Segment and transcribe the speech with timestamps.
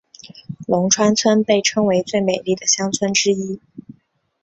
[0.67, 3.61] 龙川村被称为最美丽的乡村之一。